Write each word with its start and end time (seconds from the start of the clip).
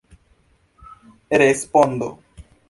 respondo 1.31 2.09